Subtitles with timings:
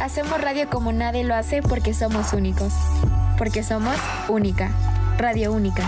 [0.00, 2.72] Hacemos radio como nadie lo hace porque somos únicos.
[3.36, 3.96] Porque somos
[4.28, 4.70] única.
[5.18, 5.84] Radio única.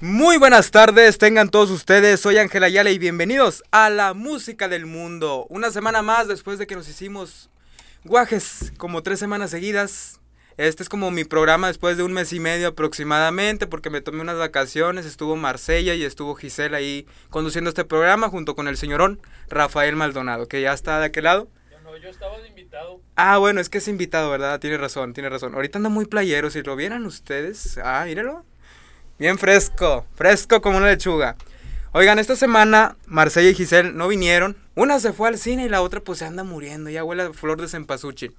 [0.00, 2.20] Muy buenas tardes, tengan todos ustedes.
[2.20, 5.46] Soy Ángela Ayala y bienvenidos a la música del mundo.
[5.48, 7.50] Una semana más después de que nos hicimos
[8.04, 10.20] guajes como tres semanas seguidas.
[10.56, 14.22] Este es como mi programa después de un mes y medio aproximadamente, porque me tomé
[14.22, 19.20] unas vacaciones, estuvo Marsella y estuvo Gisela ahí conduciendo este programa junto con el señorón
[19.50, 21.48] Rafael Maldonado, que ya está de aquel lado.
[21.84, 23.02] No, yo estaba de invitado.
[23.16, 24.58] Ah, bueno, es que es invitado, ¿verdad?
[24.58, 25.54] Tiene razón, tiene razón.
[25.54, 27.78] Ahorita anda muy playero, si lo vieran ustedes.
[27.84, 28.42] Ah, mírenlo.
[29.18, 31.36] Bien fresco, fresco como una lechuga.
[31.92, 34.56] Oigan, esta semana Marsella y Giselle no vinieron.
[34.74, 37.32] Una se fue al cine y la otra pues se anda muriendo, ya huele a
[37.34, 38.34] flor de cempasúchil.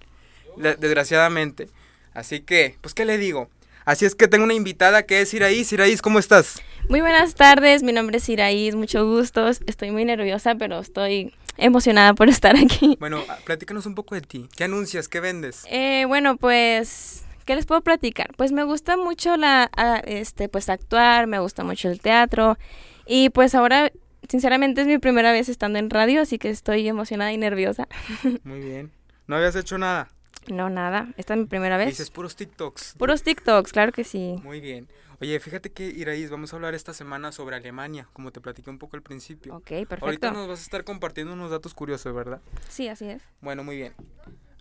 [0.57, 1.69] Desgraciadamente.
[2.17, 3.47] Así que, pues, ¿qué le digo?
[3.85, 5.71] Así es que tengo una invitada que es Iraís.
[5.71, 6.59] Iraís, ¿cómo estás?
[6.89, 9.47] Muy buenas tardes, mi nombre es Iraís, mucho gusto.
[9.47, 12.97] Estoy muy nerviosa, pero estoy emocionada por estar aquí.
[12.99, 14.49] Bueno, ah, platícanos un poco de ti.
[14.57, 15.07] ¿Qué anuncias?
[15.07, 15.65] ¿Qué vendes?
[15.69, 18.31] Eh, bueno, pues, ¿qué les puedo platicar?
[18.35, 19.69] Pues me gusta mucho la,
[20.07, 22.57] este, pues actuar, me gusta mucho el teatro
[23.05, 23.91] y pues ahora,
[24.27, 27.87] sinceramente, es mi primera vez estando en radio, así que estoy emocionada y nerviosa.
[28.43, 28.91] Muy bien.
[29.27, 30.09] ¿No habías hecho nada?
[30.49, 31.87] No, nada, esta es mi primera vez.
[31.87, 32.95] Dices puros TikToks.
[32.97, 34.35] Puros TikToks, claro que sí.
[34.43, 34.87] Muy bien.
[35.19, 38.77] Oye, fíjate que, Iraís, vamos a hablar esta semana sobre Alemania, como te platiqué un
[38.77, 39.55] poco al principio.
[39.55, 40.31] Ok, Ahorita perfecto.
[40.31, 42.39] nos vas a estar compartiendo unos datos curiosos, ¿verdad?
[42.69, 43.23] Sí, así es.
[43.41, 43.93] Bueno, muy bien.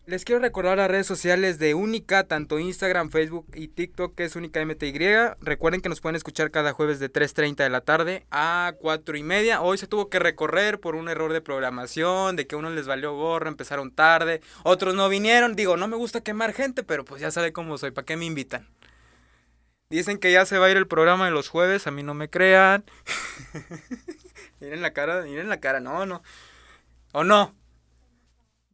[0.06, 4.36] Les quiero recordar las redes sociales de Única, tanto Instagram, Facebook y TikTok, que es
[4.36, 4.94] Única MTY.
[5.40, 9.24] Recuerden que nos pueden escuchar cada jueves de 3.30 de la tarde a 4 y
[9.24, 9.62] media.
[9.62, 13.16] Hoy se tuvo que recorrer por un error de programación, de que uno les valió
[13.16, 15.56] gorro, empezaron tarde, otros no vinieron.
[15.56, 18.26] Digo, no me gusta quemar gente, pero pues ya sabe cómo soy, ¿para qué me
[18.26, 18.68] invitan?
[19.90, 22.14] Dicen que ya se va a ir el programa de los jueves, a mí no
[22.14, 22.84] me crean.
[24.60, 26.22] miren la cara, miren la cara, no, no.
[27.10, 27.56] ¿O no?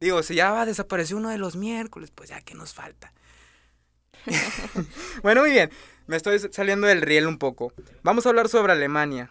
[0.03, 3.13] Digo, si ya desaparecer uno de los miércoles, pues ya que nos falta.
[5.23, 5.71] bueno, muy bien.
[6.09, 7.73] Me estoy saliendo del riel un poco.
[8.03, 9.31] Vamos a hablar sobre Alemania.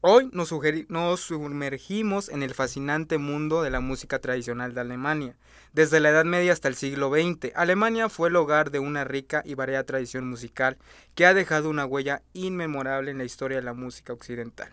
[0.00, 0.54] Hoy nos,
[0.88, 5.36] nos sumergimos en el fascinante mundo de la música tradicional de Alemania.
[5.74, 9.42] Desde la Edad Media hasta el siglo XX, Alemania fue el hogar de una rica
[9.44, 10.78] y variada tradición musical
[11.14, 14.72] que ha dejado una huella inmemorable en la historia de la música occidental.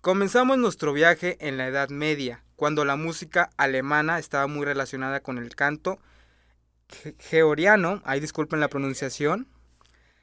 [0.00, 5.38] Comenzamos nuestro viaje en la Edad Media, cuando la música alemana estaba muy relacionada con
[5.38, 6.00] el canto
[6.88, 9.46] ge- georgiano, ahí disculpen la pronunciación.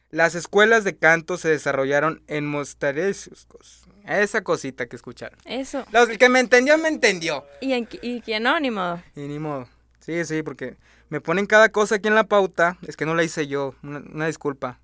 [0.10, 5.40] Las escuelas de canto se desarrollaron en Mostarescos, esa cosita que escucharon.
[5.46, 5.86] Eso.
[5.94, 7.46] Los- el que me entendió, me entendió.
[7.62, 9.02] Y, en, y que anónimo.
[9.16, 9.70] Y ni modo.
[10.02, 10.76] Sí, sí, porque
[11.08, 12.78] me ponen cada cosa aquí en la pauta.
[12.86, 13.76] Es que no la hice yo.
[13.82, 14.80] Una, una disculpa.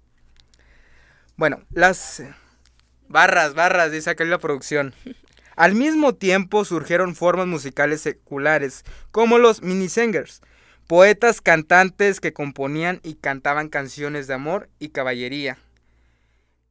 [1.36, 2.24] Bueno, las
[3.10, 4.94] barras, barras, dice acá en la producción.
[5.62, 10.42] Al mismo tiempo surgieron formas musicales seculares, como los minisingers,
[10.88, 15.60] poetas cantantes que componían y cantaban canciones de amor y caballería.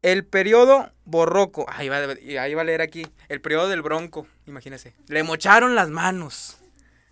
[0.03, 4.93] El periodo borroco, ahí va, ahí va a leer aquí, el periodo del bronco, imagínese.
[5.07, 6.59] Le mocharon las manos.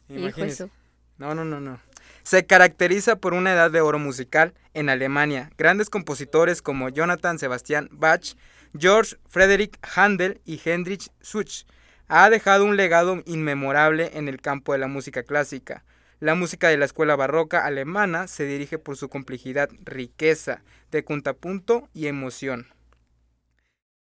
[0.08, 1.78] No, no, no, no.
[2.24, 5.52] Se caracteriza por una edad de oro musical en Alemania.
[5.56, 8.34] Grandes compositores como Jonathan Sebastian Bach,
[8.76, 11.66] George Frederick Handel y Heinrich Schütz
[12.08, 15.84] ha dejado un legado inmemorable en el campo de la música clásica.
[16.20, 21.88] La música de la escuela barroca alemana se dirige por su complejidad, riqueza, de contrapunto
[21.94, 22.66] y emoción.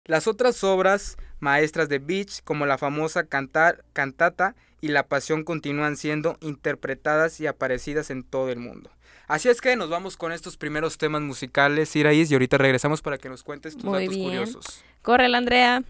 [0.05, 6.39] Las otras obras maestras de Bach, como la famosa cantata y la pasión, continúan siendo
[6.41, 8.91] interpretadas y aparecidas en todo el mundo.
[9.29, 13.19] Así es que nos vamos con estos primeros temas musicales, Iraís, y ahorita regresamos para
[13.19, 14.25] que nos cuentes tus Muy datos bien.
[14.29, 14.85] curiosos.
[15.03, 15.83] Corre, la Andrea.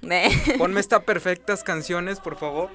[0.58, 2.70] Ponme estas perfectas canciones, por favor.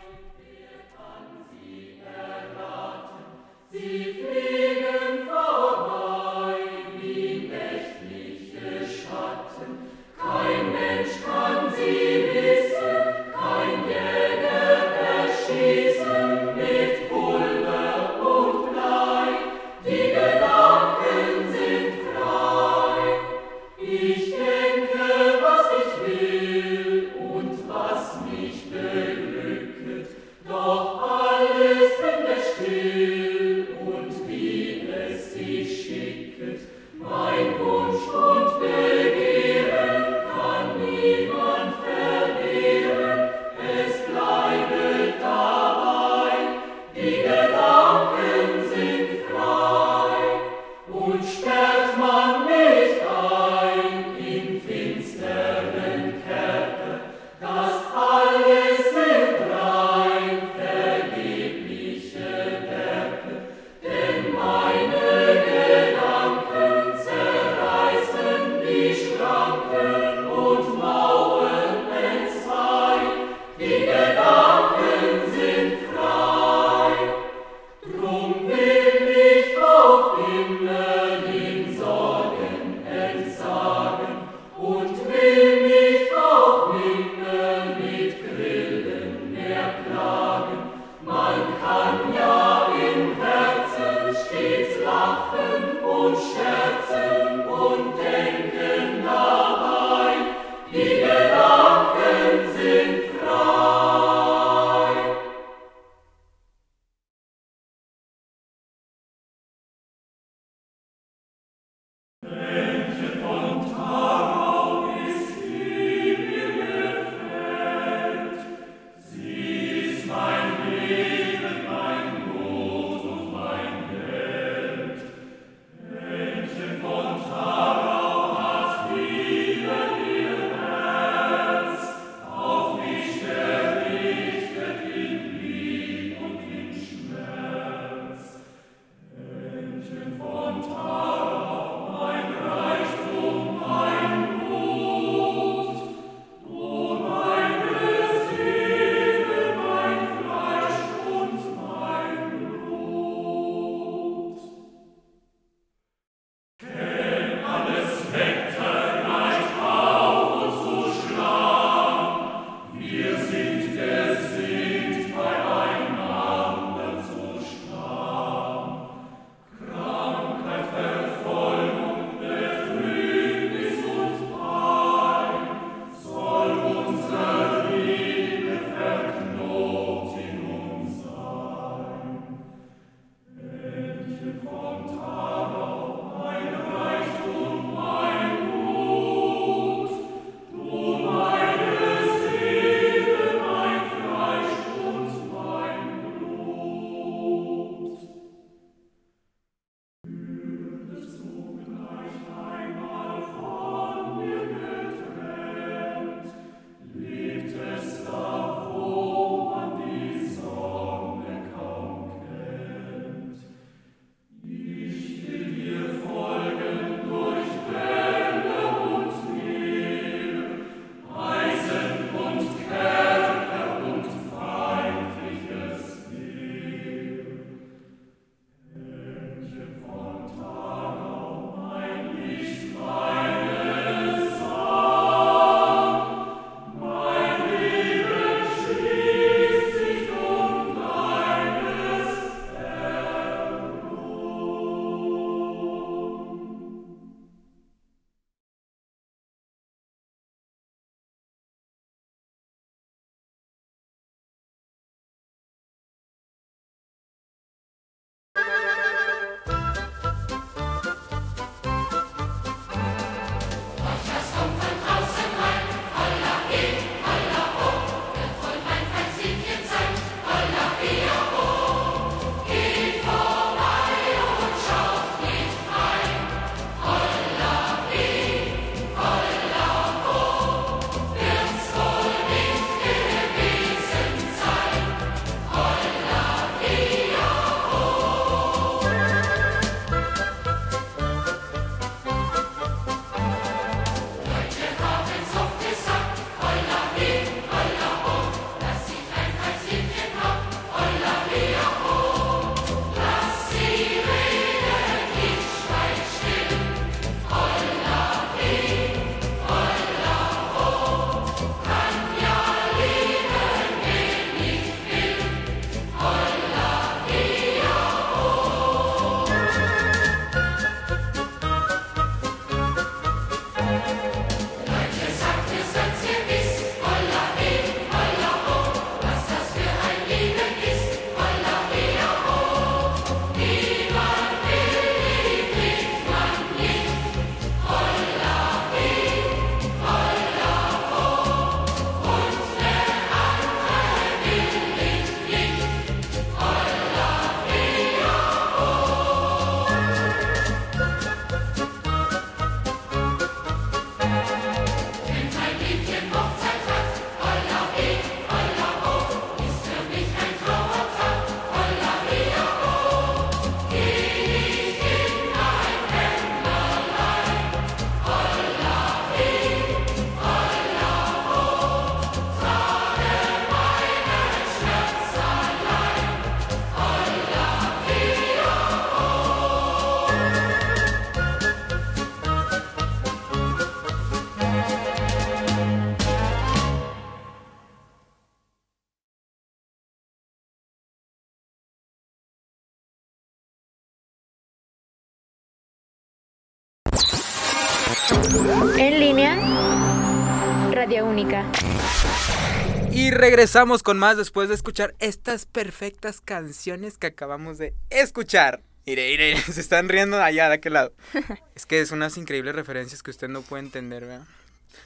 [402.91, 408.61] Y regresamos con más después de escuchar estas perfectas canciones que acabamos de escuchar.
[408.85, 410.93] Mire, mire, se están riendo allá de aquel lado.
[411.55, 414.25] Es que es unas increíbles referencias que usted no puede entender, ¿verdad?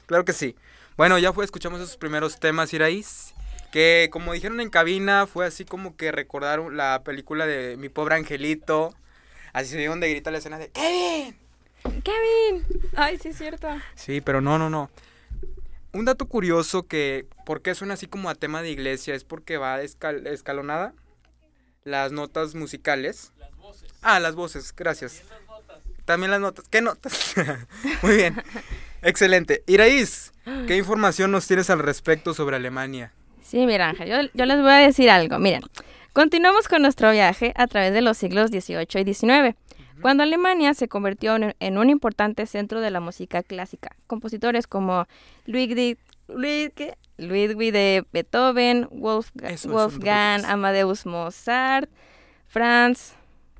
[0.06, 0.56] Claro que sí.
[0.96, 3.32] Bueno, ya fue, escuchamos esos primeros temas, Iraís.
[3.72, 8.14] Que como dijeron en cabina, fue así como que recordaron la película de Mi pobre
[8.14, 8.94] angelito.
[9.52, 11.36] Así se donde grita la escena de ¡Kevin!
[12.02, 12.66] Kevin.
[12.94, 13.68] Ay, sí es cierto.
[13.94, 14.90] Sí, pero no, no, no.
[15.96, 19.14] Un dato curioso que, ¿por qué suena así como a tema de iglesia?
[19.14, 20.92] Es porque va escal- escalonada
[21.84, 23.32] las notas musicales.
[23.38, 23.88] Las voces.
[24.02, 25.22] Ah, las voces, gracias.
[25.22, 25.82] Bien las notas.
[26.04, 26.68] También las notas.
[26.68, 27.34] ¿Qué notas?
[28.02, 28.42] Muy bien.
[29.00, 29.62] Excelente.
[29.66, 30.32] Iraís,
[30.66, 33.12] ¿qué información nos tienes al respecto sobre Alemania?
[33.42, 35.38] Sí, mira, Ángel, yo, yo les voy a decir algo.
[35.38, 35.62] Miren,
[36.12, 39.56] continuamos con nuestro viaje a través de los siglos XVIII y XIX,
[40.00, 43.96] cuando Alemania se convirtió en, en un importante centro de la música clásica.
[44.06, 45.06] Compositores como
[45.46, 45.98] Ludwig,
[46.28, 50.44] Ludwig, Ludwig de Beethoven, Wolfgang.
[50.44, 51.90] Amadeus Mozart,
[52.46, 53.14] Franz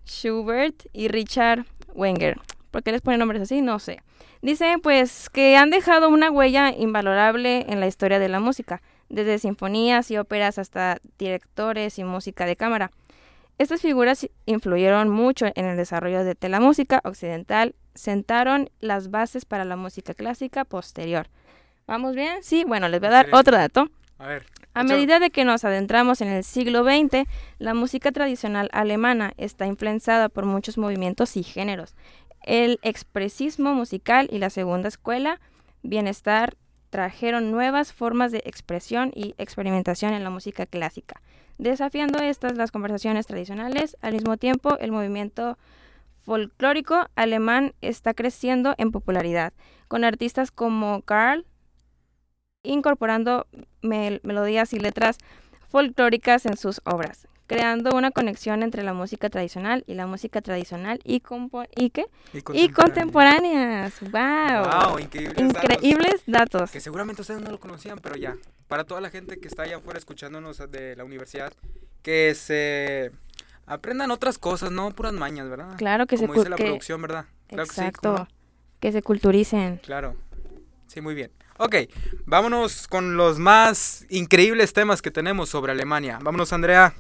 [0.07, 2.39] Schubert y Richard Wenger.
[2.71, 3.63] ¿Por qué les ponen nombres así?
[3.63, 4.01] No sé.
[4.43, 9.39] Dicen pues que han dejado una huella invalorable en la historia de la música, desde
[9.39, 12.91] sinfonías y óperas hasta directores y música de cámara.
[13.59, 19.47] Estas figuras influyeron mucho en el desarrollo de de la música occidental, sentaron las bases
[19.47, 21.29] para la música clásica posterior.
[21.87, 22.43] ¿Vamos bien?
[22.43, 23.89] Sí, bueno, les voy a dar otro dato.
[24.19, 24.47] A ver.
[24.75, 27.27] A medida de que nos adentramos en el siglo XX,
[27.59, 31.95] la música tradicional alemana está influenciada por muchos movimientos y géneros.
[32.43, 35.41] El expresismo musical y la segunda escuela,
[35.83, 36.57] bienestar,
[36.91, 41.23] trajeron nuevas formas de expresión y experimentación en la música clásica,
[41.59, 43.97] desafiando estas las conversaciones tradicionales.
[44.01, 45.59] Al mismo tiempo, el movimiento
[46.25, 49.53] folclórico alemán está creciendo en popularidad,
[49.89, 51.47] con artistas como Karl
[52.65, 53.47] incorporando
[53.81, 55.19] mel- melodías y letras
[55.69, 61.01] folclóricas en sus obras, creando una conexión entre la música tradicional y la música tradicional
[61.05, 62.07] y, compo- y, ¿qué?
[62.53, 63.95] y contemporáneas.
[64.01, 64.91] ¡Wow!
[64.91, 65.63] Wow, increíbles datos.
[65.65, 66.71] Increíbles datos.
[66.71, 68.37] Que seguramente ustedes no lo conocían, pero ya.
[68.69, 71.53] Para toda la gente que está allá afuera escuchándonos de la universidad,
[72.03, 73.13] que se
[73.67, 75.77] aprendan otras cosas, no puras mañas, ¿verdad?
[75.77, 77.27] Claro que se Como cu- dice la que- producción, ¿verdad?
[77.49, 78.13] Claro que sí, ¿cómo Exacto.
[78.19, 78.29] no?
[78.81, 79.79] Que se culturicen.
[79.85, 80.17] Claro.
[80.89, 81.31] Sí, muy bien.
[81.59, 81.75] Ok,
[82.27, 86.19] vámonos con los más increíbles temas que tenemos sobre Alemania.
[86.21, 86.93] Vámonos, Andrea.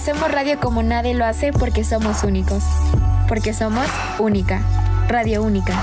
[0.00, 2.64] Hacemos radio como nadie lo hace porque somos únicos.
[3.28, 3.86] Porque somos
[4.18, 4.62] única.
[5.08, 5.74] Radio única.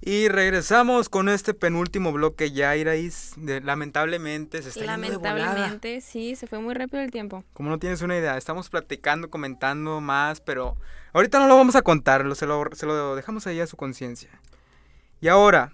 [0.00, 3.32] Y regresamos con este penúltimo bloque ya, Irais.
[3.36, 5.22] De, lamentablemente se está yendo de.
[5.22, 7.44] Lamentablemente, sí, se fue muy rápido el tiempo.
[7.52, 10.76] Como no tienes una idea, estamos platicando, comentando más, pero
[11.12, 13.76] ahorita no lo vamos a contar, lo- se, lo, se lo dejamos ahí a su
[13.76, 14.30] conciencia.
[15.20, 15.70] Y ahora,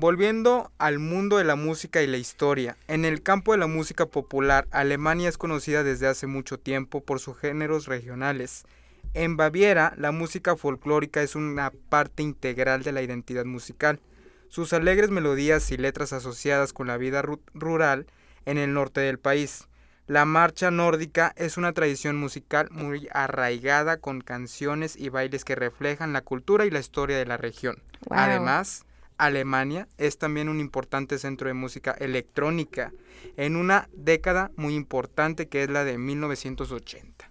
[0.00, 2.76] volviendo al mundo de la música y la historia.
[2.88, 7.20] En el campo de la música popular, Alemania es conocida desde hace mucho tiempo por
[7.20, 8.64] sus géneros regionales.
[9.12, 14.00] En Baviera, la música folclórica es una parte integral de la identidad musical.
[14.48, 18.06] Sus alegres melodías y letras asociadas con la vida ru- rural
[18.46, 19.68] en el norte del país.
[20.06, 26.12] La marcha nórdica es una tradición musical muy arraigada con canciones y bailes que reflejan
[26.12, 27.76] la cultura y la historia de la región.
[28.08, 28.18] Wow.
[28.18, 28.86] Además,
[29.20, 32.92] Alemania es también un importante centro de música electrónica
[33.36, 37.30] en una década muy importante que es la de 1980.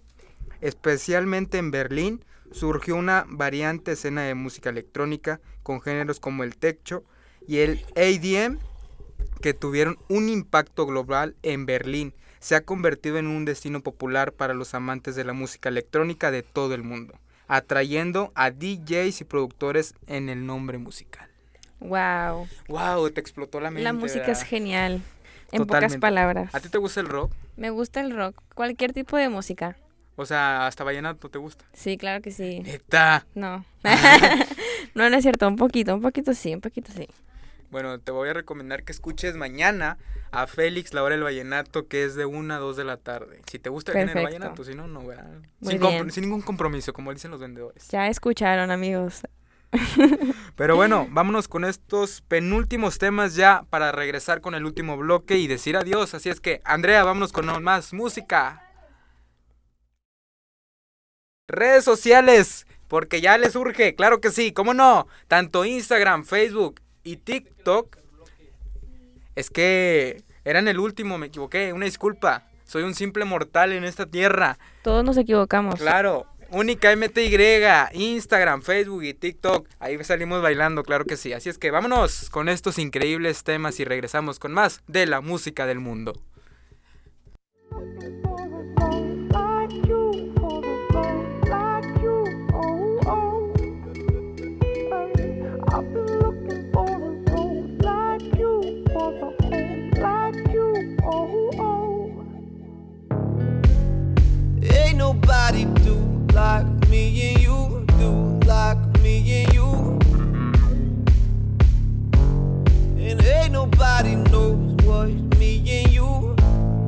[0.62, 7.04] Especialmente en Berlín surgió una variante escena de música electrónica con géneros como el techno
[7.47, 8.60] y el ADM
[9.41, 12.13] que tuvieron un impacto global en Berlín.
[12.39, 16.43] Se ha convertido en un destino popular para los amantes de la música electrónica de
[16.43, 21.30] todo el mundo, atrayendo a DJs y productores en el nombre musical.
[21.80, 22.48] Wow.
[22.68, 23.84] Wow, te explotó la mente.
[23.84, 25.02] La música es genial.
[25.52, 25.96] En Totalmente.
[25.96, 26.56] pocas palabras.
[26.56, 27.32] ¿A ti te gusta el rock?
[27.58, 28.42] Me gusta el rock.
[28.54, 29.78] Cualquier tipo de música.
[30.15, 31.65] O sea, hasta vallenato te gusta.
[31.74, 32.60] Sí, claro que sí.
[32.60, 33.26] Neta.
[33.36, 33.65] No.
[34.94, 35.48] no, no es cierto.
[35.48, 37.08] Un poquito, un poquito sí, un poquito sí.
[37.72, 39.98] Bueno, te voy a recomendar que escuches mañana
[40.32, 43.42] a Félix, la hora del vallenato, que es de 1 a 2 de la tarde.
[43.50, 45.39] Si te gusta el vallenato, si no, no, ¿verdad?
[45.62, 47.88] Sin, sin ningún compromiso, como dicen los vendedores.
[47.89, 49.22] Ya escucharon, amigos.
[50.55, 55.47] Pero bueno, vámonos con estos penúltimos temas ya para regresar con el último bloque y
[55.47, 56.13] decir adiós.
[56.13, 58.63] Así es que, Andrea, vámonos con más música.
[61.47, 65.08] Redes sociales, porque ya les urge, claro que sí, ¿cómo no?
[65.27, 67.97] Tanto Instagram, Facebook y TikTok.
[69.36, 72.43] Es que eran el último, me equivoqué, una disculpa.
[72.65, 74.60] Soy un simple mortal en esta tierra.
[74.84, 75.75] Todos nos equivocamos.
[75.75, 77.38] Claro, única MTY,
[77.94, 79.68] Instagram, Facebook y TikTok.
[79.80, 81.34] Ahí salimos bailando, claro que sí.
[81.34, 85.66] Así es que vámonos con estos increíbles temas y regresamos con más de la música
[85.66, 86.14] del mundo.
[106.34, 110.00] Like me and you, do like me and you.
[112.98, 116.06] And ain't nobody knows what me and you,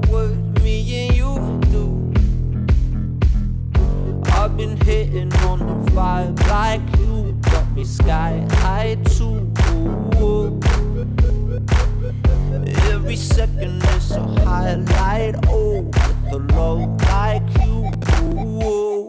[0.09, 0.31] what
[0.63, 2.13] me and you do.
[4.31, 9.51] I've been hitting on the vibe like you, got me sky high too.
[12.91, 17.91] Every second is a highlight, oh, with a love like you.
[18.31, 19.00] I've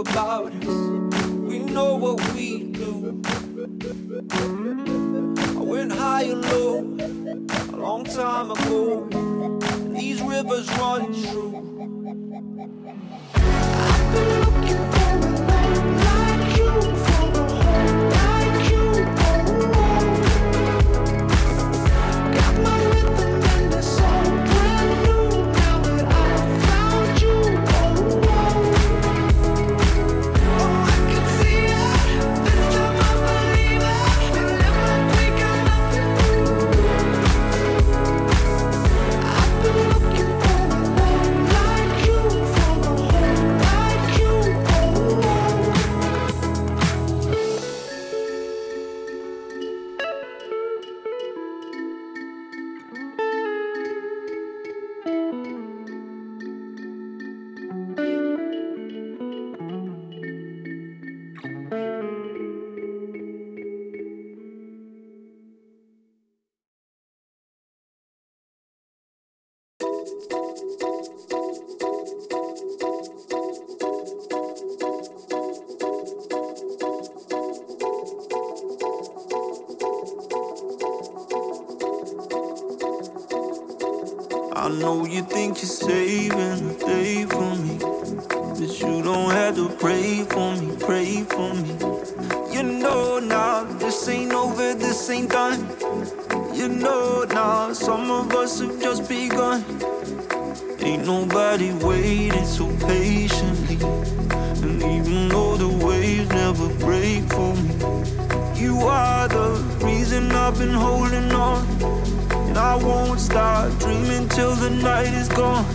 [0.00, 0.64] about us.
[1.28, 3.20] We know what we do.
[5.58, 6.78] I went high and low
[7.74, 9.06] a long time ago.
[9.94, 11.59] These rivers run true.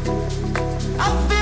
[0.07, 1.34] I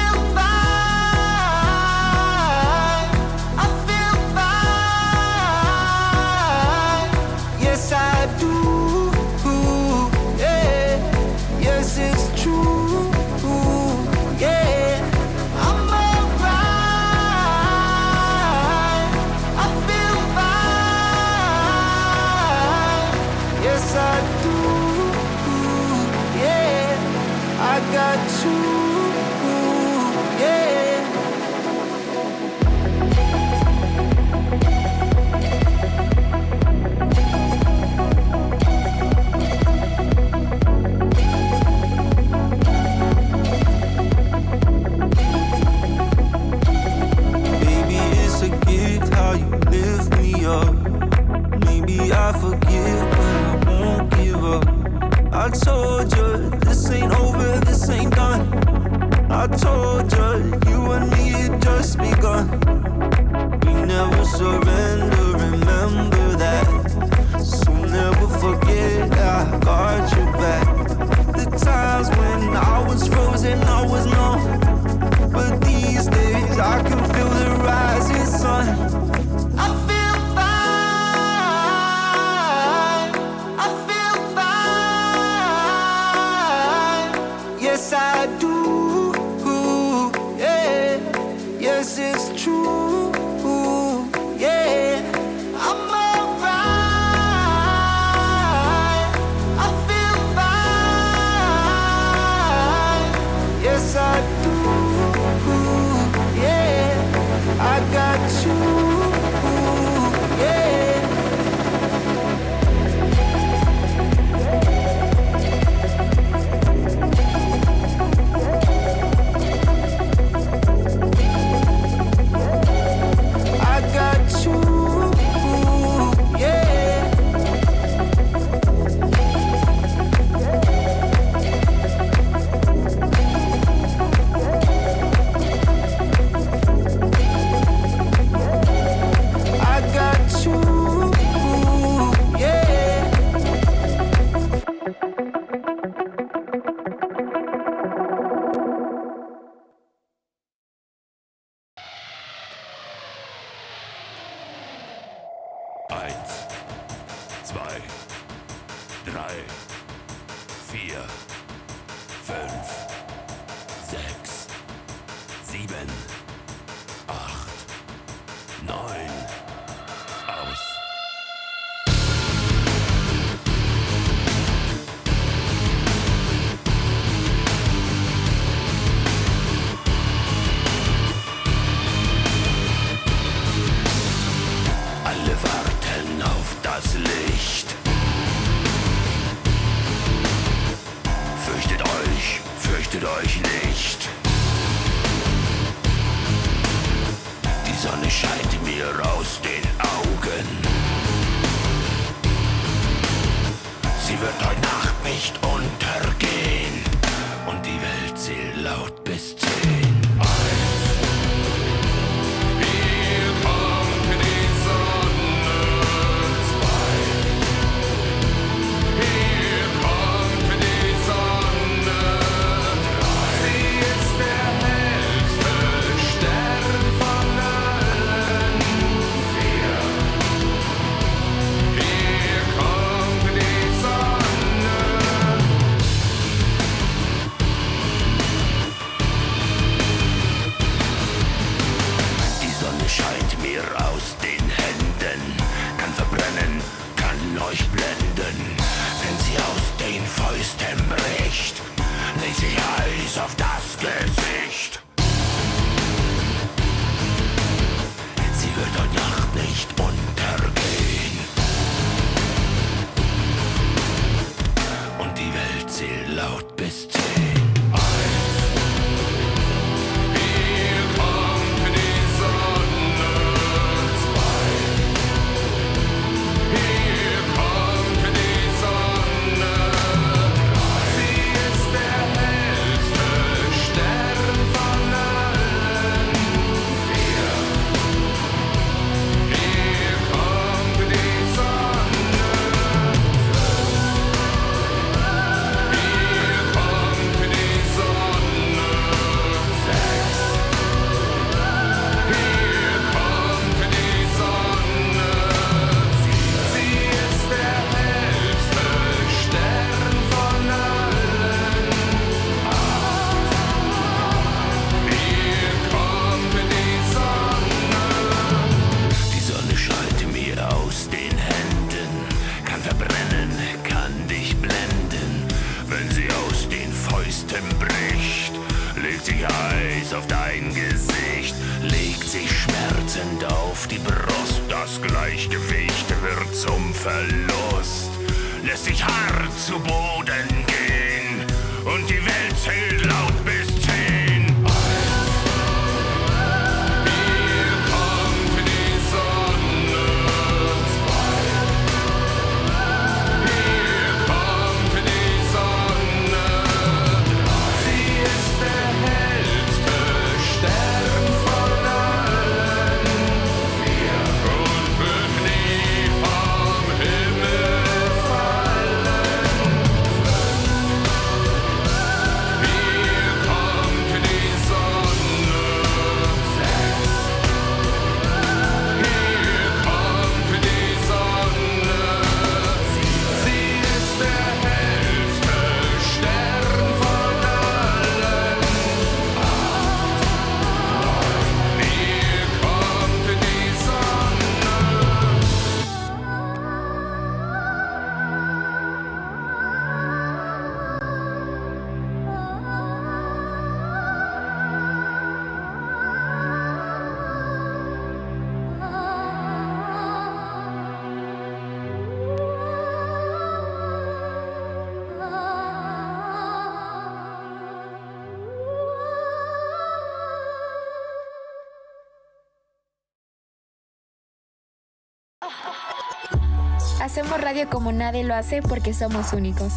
[427.34, 429.52] radio como nadie lo hace porque somos únicos.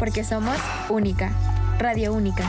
[0.00, 0.56] Porque somos
[0.88, 1.30] única.
[1.78, 2.42] Radio única.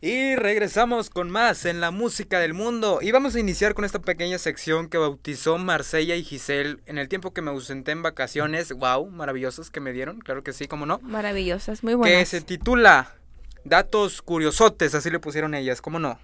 [0.00, 2.98] Y regresamos con más en la música del mundo.
[3.02, 7.08] Y vamos a iniciar con esta pequeña sección que bautizó Marsella y Giselle en el
[7.08, 8.72] tiempo que me ausenté en vacaciones.
[8.72, 10.98] Wow, maravillosos que me dieron, claro que sí, cómo no.
[11.02, 12.28] Maravillosas, muy Que buenas.
[12.28, 13.14] se titula
[13.62, 16.18] Datos curiosotes, así le pusieron ellas, cómo no.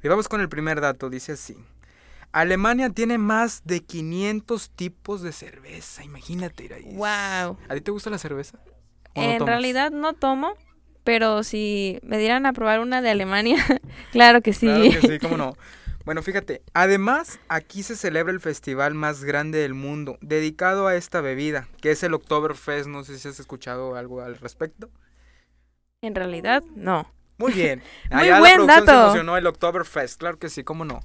[0.00, 1.56] Y vamos con el primer dato, dice así.
[2.32, 6.64] Alemania tiene más de 500 tipos de cerveza, imagínate.
[6.64, 6.94] Iraíz.
[6.94, 7.56] Wow.
[7.68, 8.58] ¿A ti te gusta la cerveza?
[9.14, 9.54] ¿O no En tomas?
[9.54, 10.54] realidad no tomo,
[11.04, 13.56] pero si me dieran a probar una de Alemania,
[14.12, 14.66] claro que sí.
[14.66, 15.54] Claro que sí, cómo no.
[16.04, 21.20] Bueno, fíjate, además aquí se celebra el festival más grande del mundo dedicado a esta
[21.20, 22.86] bebida, que es el Oktoberfest.
[22.88, 24.88] No sé si has escuchado algo al respecto.
[26.00, 27.12] En realidad, no.
[27.36, 27.82] Muy bien.
[28.10, 29.02] Muy Allá buen la producción se dato.
[29.04, 31.00] emocionó el Oktoberfest, claro que sí, cómo no.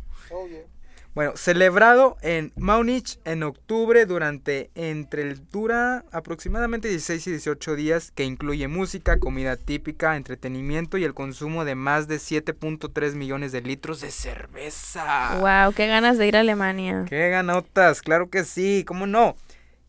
[1.16, 8.10] Bueno, celebrado en Múnich en octubre durante entre el dura aproximadamente 16 y 18 días
[8.10, 13.62] que incluye música, comida típica, entretenimiento y el consumo de más de 7.3 millones de
[13.62, 15.38] litros de cerveza.
[15.40, 17.06] Wow, qué ganas de ir a Alemania.
[17.08, 18.02] ¡Qué ganotas!
[18.02, 19.36] Claro que sí, ¿cómo no?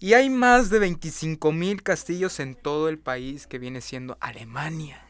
[0.00, 5.02] Y hay más de 25 mil castillos en todo el país que viene siendo Alemania.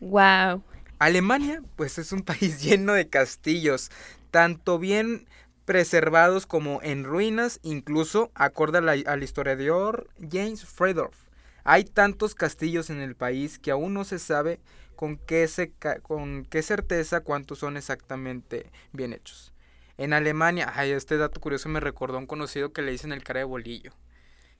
[0.00, 0.64] Wow.
[0.98, 3.92] Alemania, pues es un país lleno de castillos,
[4.32, 5.28] tanto bien
[5.64, 11.16] preservados como en ruinas, incluso acorde la- al historiador James Freudorf.
[11.64, 14.60] Hay tantos castillos en el país que aún no se sabe
[14.96, 19.52] con qué, se con qué certeza cuántos son exactamente bien hechos.
[19.98, 23.22] En Alemania, ay, este dato curioso me recordó a un conocido que le dicen el
[23.22, 23.92] cara de bolillo.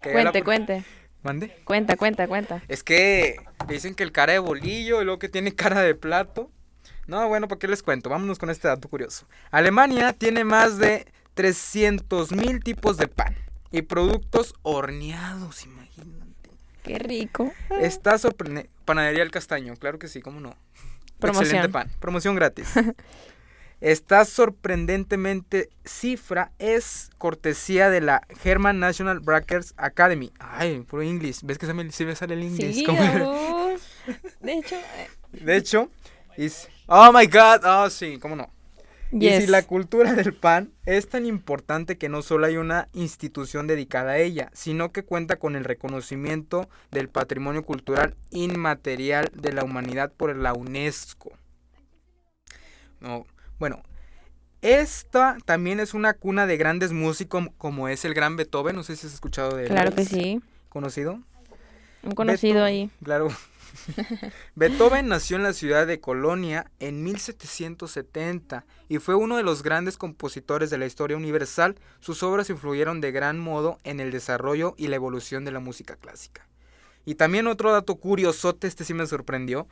[0.00, 0.84] Que Cuente, cuente.
[1.22, 1.56] ¿Mande?
[1.64, 2.62] Cuenta, cuenta, cuenta.
[2.68, 3.36] Es que
[3.68, 6.50] le dicen que el cara de bolillo y luego que tiene cara de plato.
[7.12, 8.08] No, bueno, ¿para qué les cuento?
[8.08, 9.26] Vámonos con este dato curioso.
[9.50, 13.36] Alemania tiene más de 300 mil tipos de pan
[13.70, 16.48] y productos horneados, imagínate.
[16.82, 17.52] Qué rico.
[17.82, 18.70] Está sorprendente.
[18.86, 20.56] Panadería El Castaño, claro que sí, cómo no.
[21.18, 21.44] Promoción.
[21.44, 22.72] Excelente pan, promoción gratis.
[23.82, 30.32] Está sorprendentemente cifra, es cortesía de la German National Brackers Academy.
[30.38, 31.40] Ay, puro inglés.
[31.42, 32.74] ¿Ves que se me, sale el inglés?
[32.74, 32.86] Sí,
[34.40, 35.90] de hecho, eh, De hecho,
[36.86, 38.50] oh my god, oh sí, cómo no.
[39.12, 43.66] Y si la cultura del pan es tan importante que no solo hay una institución
[43.66, 49.64] dedicada a ella, sino que cuenta con el reconocimiento del patrimonio cultural inmaterial de la
[49.64, 51.32] humanidad por la UNESCO.
[53.00, 53.26] No,
[53.58, 53.82] bueno,
[54.62, 58.96] esta también es una cuna de grandes músicos como es el gran Beethoven, no sé
[58.96, 59.68] si has escuchado de él.
[59.68, 60.40] Claro que ¿es sí.
[60.70, 61.20] ¿Conocido?
[62.02, 62.90] Un conocido Beethoven, ahí.
[63.04, 63.28] Claro.
[64.54, 69.96] Beethoven nació en la ciudad de Colonia en 1770 y fue uno de los grandes
[69.96, 71.76] compositores de la historia universal.
[72.00, 75.96] Sus obras influyeron de gran modo en el desarrollo y la evolución de la música
[75.96, 76.46] clásica.
[77.04, 79.66] Y también otro dato curiosote, este sí me sorprendió.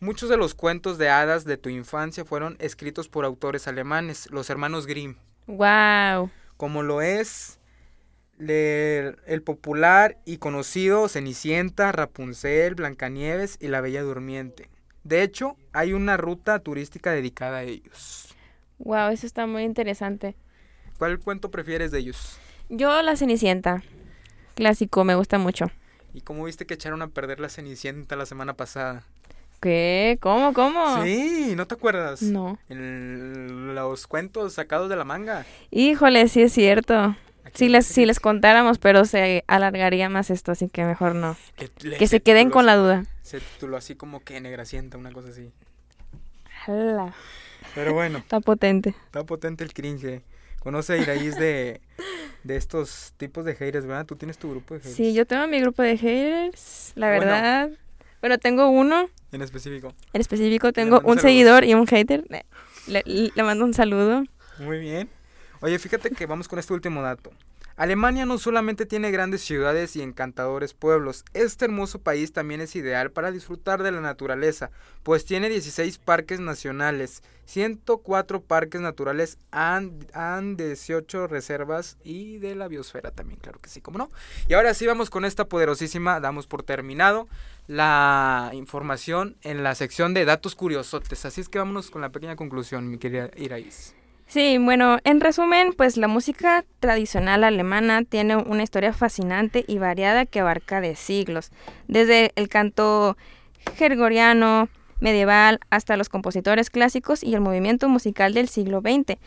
[0.00, 4.48] Muchos de los cuentos de hadas de tu infancia fueron escritos por autores alemanes, los
[4.48, 5.16] hermanos Grimm
[5.48, 6.30] Wow.
[6.56, 7.57] como lo es
[8.38, 14.68] le- el popular y conocido Cenicienta, Rapunzel, Blancanieves y la Bella Durmiente.
[15.04, 18.34] De hecho, hay una ruta turística dedicada a ellos.
[18.78, 20.36] Wow, eso está muy interesante.
[20.98, 22.38] ¿Cuál cuento prefieres de ellos?
[22.68, 23.82] Yo la Cenicienta.
[24.54, 25.66] Clásico, me gusta mucho.
[26.14, 29.04] ¿Y cómo viste que echaron a perder la Cenicienta la semana pasada?
[29.60, 30.18] ¿Qué?
[30.20, 30.52] ¿Cómo?
[30.52, 31.02] ¿Cómo?
[31.02, 32.22] Sí, ¿no te acuerdas?
[32.22, 32.58] No.
[32.68, 35.44] El- los cuentos sacados de la manga.
[35.70, 37.16] Híjole, sí es cierto.
[37.54, 41.36] Si les, si les contáramos, pero se alargaría más esto, así que mejor no.
[41.58, 43.04] le- le- Que se queden con la duda.
[43.22, 45.50] Se tituló así como que Negracienta, una cosa así.
[46.66, 47.14] Ala,
[47.74, 48.18] Pero bueno.
[48.18, 48.90] Está potente.
[49.06, 50.22] Está potente el cringe.
[50.60, 51.80] Conoce a Iraíz de,
[52.44, 54.06] de estos tipos de haters, ¿verdad?
[54.06, 54.96] Tú tienes tu grupo de haters.
[54.96, 57.26] Sí, yo tengo mi grupo de haters, la Bueno.
[57.26, 57.70] verdad.
[58.20, 59.94] Bueno, tengo uno, En específico.
[60.12, 61.22] en específico tengo un saludos.
[61.22, 62.24] seguidor y un hater.
[62.88, 64.24] Le- le mando un saludo.
[64.58, 65.08] Muy bien.
[65.60, 67.30] Oye, fíjate que vamos con este último dato.
[67.78, 73.12] Alemania no solamente tiene grandes ciudades y encantadores pueblos, este hermoso país también es ideal
[73.12, 74.72] para disfrutar de la naturaleza,
[75.04, 82.66] pues tiene 16 parques nacionales, 104 parques naturales, han, han 18 reservas y de la
[82.66, 84.10] biosfera también, claro que sí, como no.
[84.48, 87.28] Y ahora sí vamos con esta poderosísima, damos por terminado
[87.68, 92.34] la información en la sección de datos curiosotes, así es que vámonos con la pequeña
[92.34, 93.94] conclusión, mi querida Iraís.
[94.28, 100.26] Sí, bueno, en resumen, pues la música tradicional alemana tiene una historia fascinante y variada
[100.26, 101.50] que abarca de siglos,
[101.86, 103.16] desde el canto
[103.78, 104.68] gregoriano,
[105.00, 109.18] medieval, hasta los compositores clásicos y el movimiento musical del siglo XX.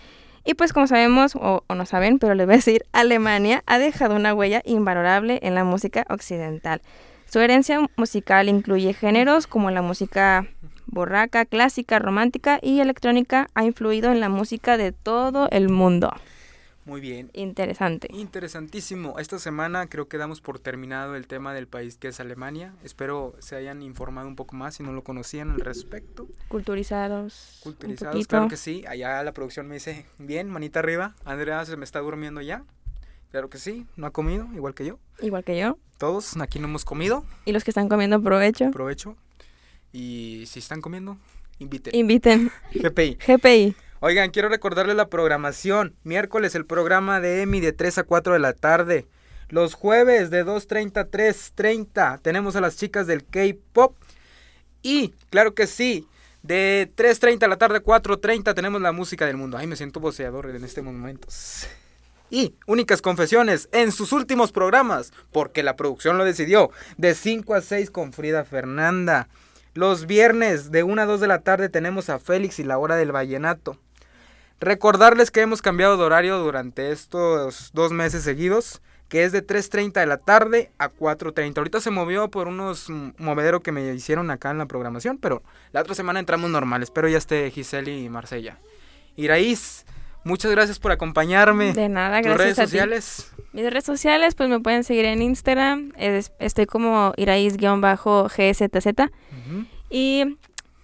[0.46, 3.80] Y pues como sabemos, o, o no saben, pero les voy a decir, Alemania ha
[3.80, 6.80] dejado una huella invalorable en la música occidental.
[7.26, 10.46] Su herencia musical incluye géneros como la música
[10.92, 16.12] borraca, clásica, romántica y electrónica ha influido en la música de todo el mundo.
[16.86, 17.30] Muy bien.
[17.34, 18.08] Interesante.
[18.12, 19.20] Interesantísimo.
[19.20, 22.74] Esta semana creo que damos por terminado el tema del país que es Alemania.
[22.84, 26.28] Espero se hayan informado un poco más si no lo conocían al respecto.
[26.48, 27.60] Culturizados.
[27.64, 28.84] Culturizados, un claro que sí.
[28.88, 31.14] Allá la producción me dice, bien, manita arriba.
[31.24, 32.64] Andrea se me está durmiendo ya.
[33.30, 35.00] Claro que sí, no ha comido, igual que yo.
[35.22, 35.78] Igual que yo.
[35.98, 37.24] Todos aquí no hemos comido.
[37.46, 39.16] Y los que están comiendo provecho, Provecho.
[39.92, 41.18] Y si están comiendo,
[41.60, 41.96] inviten.
[41.96, 42.52] inviten.
[42.74, 43.18] GPI.
[43.26, 43.76] GPI.
[44.00, 45.96] Oigan, quiero recordarles la programación.
[46.04, 49.06] Miércoles el programa de EMI de 3 a 4 de la tarde.
[49.50, 53.96] Los jueves de 2.30 a 3.30 tenemos a las chicas del K-Pop.
[54.82, 56.08] Y, claro que sí,
[56.42, 59.58] de 3.30 a la tarde a 4.30 tenemos la música del mundo.
[59.58, 61.28] Ay, me siento voceador en este momento.
[62.30, 67.62] Y únicas confesiones en sus últimos programas, porque la producción lo decidió, de 5 a
[67.62, 69.28] 6 con Frida Fernanda.
[69.74, 72.96] Los viernes de 1 a 2 de la tarde tenemos a Félix y la hora
[72.96, 73.78] del vallenato.
[74.60, 78.82] Recordarles que hemos cambiado de horario durante estos dos meses seguidos.
[79.10, 81.58] que es de 3.30 de la tarde a 4.30.
[81.58, 85.44] Ahorita se movió por unos mm, movedero que me hicieron acá en la programación, pero
[85.74, 86.82] la otra semana entramos normal.
[86.82, 88.58] Espero ya esté Giseli y Marsella.
[89.18, 89.86] Iraíz,
[90.24, 91.38] muchas gracias por acompaño
[91.74, 92.70] De nada, Tus gracias redes a ti.
[92.70, 93.32] sociales.
[93.52, 95.92] Mis redes sociales, pues me pueden seguir en Instagram.
[95.98, 99.12] es- estoy como iraís-gzz.
[99.92, 100.38] Y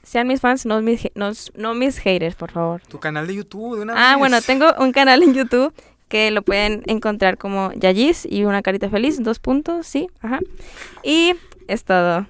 [0.03, 2.81] sean mis fans, no mis, no, no mis haters, por favor.
[2.87, 4.19] Tu canal de YouTube, de una Ah, vez.
[4.19, 5.73] bueno, tengo un canal en YouTube
[6.09, 10.39] que lo pueden encontrar como Yayis y una carita feliz, dos puntos, sí, ajá.
[11.03, 11.33] Y
[11.67, 12.27] es todo.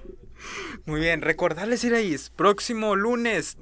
[0.86, 3.56] Muy bien, recordarles, Iraíz, próximo lunes,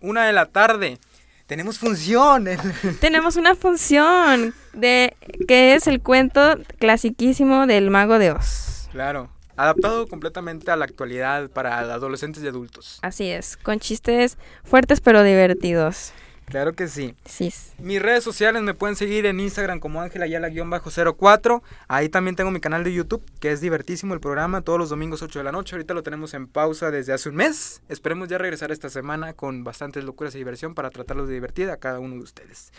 [0.00, 0.98] una de la tarde,
[1.46, 2.48] tenemos función.
[2.48, 2.58] en-
[3.00, 5.14] Tenemos una función de
[5.48, 8.88] que es el cuento clasiquísimo del mago de Oz.
[8.92, 12.98] claro, adaptado completamente a la actualidad para adolescentes y adultos.
[13.02, 16.12] Así es, con chistes fuertes pero divertidos.
[16.52, 17.14] Claro que sí.
[17.24, 17.50] Sí.
[17.78, 21.62] Mis redes sociales me pueden seguir en Instagram como Ángel Ayala-04.
[21.88, 25.22] Ahí también tengo mi canal de YouTube, que es divertísimo el programa, todos los domingos
[25.22, 25.74] 8 de la noche.
[25.76, 27.80] Ahorita lo tenemos en pausa desde hace un mes.
[27.88, 31.78] Esperemos ya regresar esta semana con bastantes locuras y diversión para tratarlos de divertir a
[31.78, 32.70] cada uno de ustedes.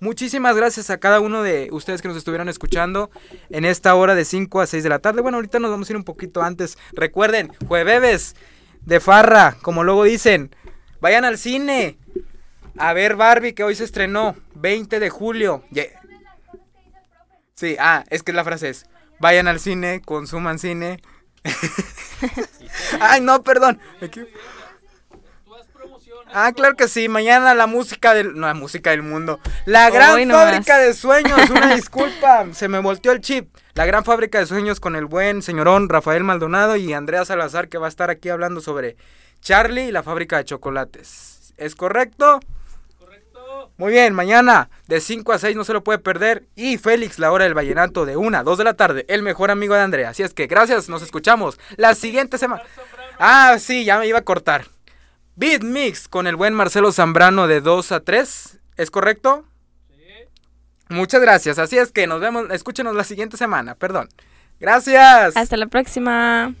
[0.00, 3.10] Muchísimas gracias a cada uno de ustedes que nos estuvieron escuchando
[3.50, 5.22] en esta hora de 5 a 6 de la tarde.
[5.22, 6.78] Bueno, ahorita nos vamos a ir un poquito antes.
[6.92, 8.36] Recuerden, jueves
[8.82, 10.54] de farra, como luego dicen.
[11.00, 11.98] Vayan al cine.
[12.76, 15.64] A ver Barbie que hoy se estrenó, 20 de julio.
[17.54, 18.86] Sí, ah, es que la frase es,
[19.18, 21.02] vayan al cine, consuman cine.
[23.00, 23.80] Ay, no, perdón.
[26.32, 28.34] Ah, claro que sí, mañana la música del...
[28.34, 29.40] No, la música del mundo.
[29.64, 33.54] La gran Hoy fábrica de sueños, una disculpa, se me volteó el chip.
[33.74, 37.78] La gran fábrica de sueños con el buen señorón Rafael Maldonado y Andrea Salazar que
[37.78, 38.96] va a estar aquí hablando sobre
[39.40, 41.54] Charlie y la fábrica de chocolates.
[41.56, 42.40] ¿Es correcto?
[43.76, 46.48] Muy bien, mañana de 5 a 6 no se lo puede perder.
[46.56, 49.52] Y Félix, la hora del vallenato de 1 a 2 de la tarde, el mejor
[49.52, 50.10] amigo de Andrea.
[50.10, 52.62] Así es que gracias, nos escuchamos la siguiente semana.
[53.20, 54.66] Ah, sí, ya me iba a cortar.
[55.38, 58.58] Beat Mix con el buen Marcelo Zambrano de 2 a 3.
[58.76, 59.44] ¿Es correcto?
[60.88, 61.60] Muchas gracias.
[61.60, 64.08] Así es que nos vemos, escúchenos la siguiente semana, perdón.
[64.58, 65.36] Gracias.
[65.36, 66.56] Hasta la próxima.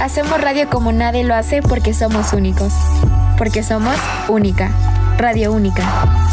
[0.00, 2.72] Hacemos radio como nadie lo hace porque somos únicos.
[3.38, 3.96] Porque somos
[4.28, 4.70] única.
[5.18, 6.23] Radio única.